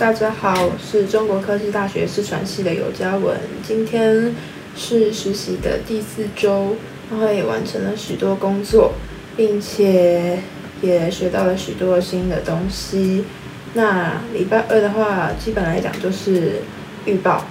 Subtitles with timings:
[0.00, 3.36] 大家好，我是中国科技大学视传系的尤嘉文。
[3.62, 4.34] 今天
[4.74, 6.74] 是实习的第四周，
[7.10, 8.94] 然后也完成了许多工作，
[9.36, 10.38] 并且
[10.80, 13.26] 也学到了许多新的东西。
[13.74, 16.62] 那礼拜二的话，基本来讲就是
[17.04, 17.44] 预报。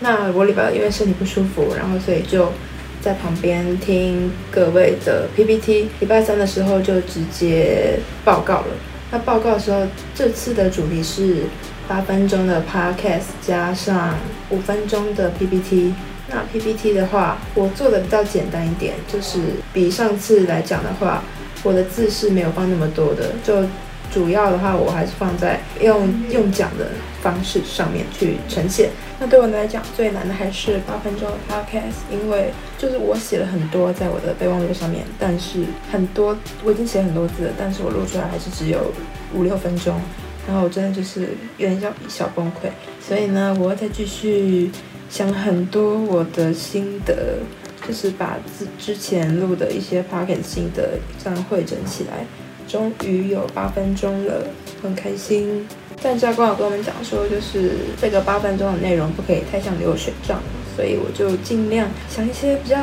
[0.00, 2.52] 那我礼拜二因为身体不舒服，然后所以就
[3.00, 5.88] 在旁边听各位的 PPT。
[6.00, 8.66] 礼拜三的时候就直接报告了。
[9.10, 11.44] 那报告的时候，这次的主题是
[11.88, 14.14] 八分钟的 podcast 加上
[14.50, 15.94] 五分钟的 PPT。
[16.28, 19.40] 那 PPT 的话，我做的比较简单一点，就是
[19.72, 21.22] 比上次来讲的话，
[21.62, 23.66] 我的字是没有放那么多的，就。
[24.12, 26.86] 主要的话，我还是放在用用讲的
[27.20, 28.90] 方式上面去呈现。
[29.18, 38.92] 那对我来讲，最难的还是八分钟的 podcast，因为就是我写了很多在我的备忘录上面，但是很多我已经写很多字了，但是我录出来还是只有
[39.34, 40.00] 五六分钟，
[40.46, 41.28] 然后我真的就是
[41.58, 42.68] 有点小小崩溃。
[43.00, 44.70] 所以呢，我会再继续
[45.08, 47.38] 想很多我的心得，
[47.86, 52.24] 就是把之之前录的一些 podcast 心得这样汇整起来。
[52.66, 54.46] 终于有八分钟了，
[54.82, 55.66] 很开心。
[56.02, 60.40] 但教官有跟我们讲说，就是这个八分钟的内容不可以太像流水账，
[60.74, 62.78] 所以我就尽量想一些比较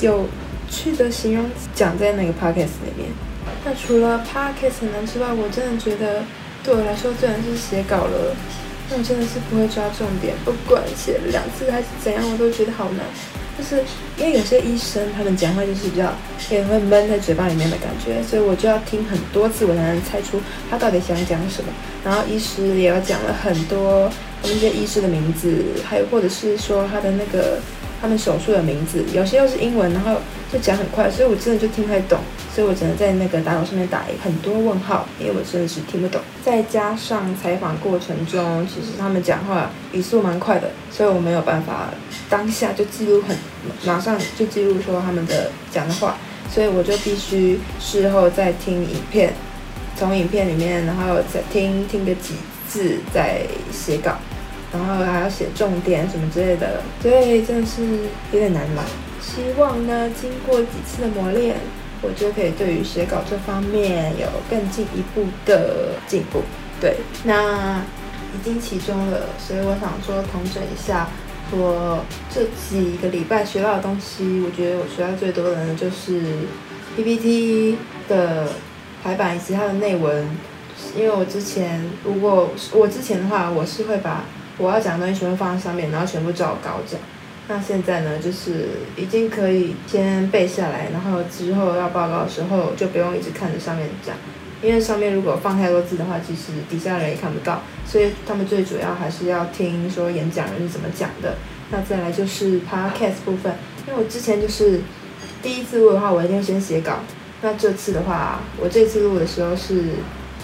[0.00, 0.26] 有
[0.68, 3.08] 趣的形容词讲在那个 podcast 里面。
[3.64, 6.22] 那除了 podcast 很难之外，我真的觉得
[6.62, 8.34] 对我来说虽然是写稿了。
[8.90, 13.04] 但我真的是不会抓重点，不管写了两次还是怎样，我都觉得好难。
[13.58, 13.84] 就是
[14.16, 16.10] 因为有些医生他们讲话就是比较
[16.48, 21.70] 也会闷在嘴巴里面的感觉，所以我就要听很多次，我才能猜出他到底想讲什么。
[22.02, 24.10] 然后医师也要讲了很多
[24.42, 27.58] 那些医师的名字，还有或者是说他的那个
[28.00, 30.16] 他们手术的名字，有些又是英文，然后
[30.52, 32.18] 就讲很快，所以我真的就听不太懂。
[32.54, 36.20] 所以我只能在那个打稿上面打很多问号，因为我真的是听不懂。
[36.44, 41.90] 再加上采访过程中，其实他们讲话语速蛮快的，所以我没有办法
[42.28, 43.36] 当下就记录很，
[43.84, 46.16] 马上就记录说他们的讲的话，
[46.52, 49.32] 所以我就必须事后再听影片，
[49.96, 52.34] 从影片里面，然后再听听个几
[52.66, 54.18] 字再写稿，
[54.72, 57.82] 然后还要写重点什么之类的，所以真的是
[58.32, 58.82] 有点难嘛。
[59.20, 61.56] 希望呢，经过几次的磨练。
[62.00, 66.42] 我就可以对于写稿这方面有更进一步的进步。
[66.80, 67.80] 对，那
[68.32, 71.08] 已经其中了，所以我想说统整一下
[71.50, 74.40] 我这几个礼拜学到的东西。
[74.46, 76.22] 我觉得我学到最多的呢，就是
[76.94, 77.76] PPT
[78.08, 78.46] 的
[79.02, 80.24] 排版以及它的内文。
[80.96, 84.22] 因为我之前如果我之前的话，我是会把
[84.58, 87.00] 我要讲的东西全部放在上面，然后全部照稿讲。
[87.50, 94.14] 那现在呢，就是已经可以先背下来，然后之后要报告的时候就不用一直看着上面讲，
[94.60, 101.36] 因为上面如果放太多字的话，其实底下人也看不到，所以他们最主要还是要听说演讲人是怎么讲的。
[101.70, 103.54] 那再来就是 podcast 部分，
[103.86, 104.80] 因为我之前就是
[105.42, 106.98] 第一次录的话，我一定会先写稿。
[107.40, 109.84] 那这次的话，我这次录的时候是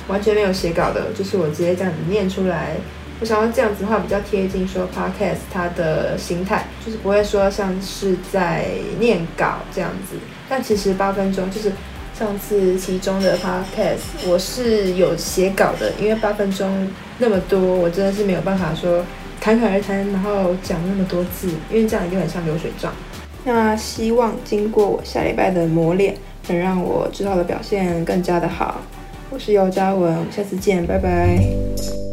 [0.09, 2.77] 完全没有写稿的，就是我直接这样子念出来。
[3.21, 8.67] 我想要这样子的话比较贴近说 podcast 它的心态，就是不会说像是在
[8.99, 10.17] 念稿这样子。
[10.49, 11.73] 但其实八分钟就是
[12.19, 16.89] 上次其中的 podcast 我是有写稿的，因为八分钟
[17.19, 19.05] 那么多，我真的是没有办法说
[19.41, 22.93] 侃侃而谈，然后讲那么多字，因为这样就很像流水账。
[23.45, 26.15] 那希望经过我下礼拜的磨练，
[26.49, 28.81] 能让我之后的表现更加的好。
[29.31, 32.04] 我是尤嘉文，下次见，拜拜。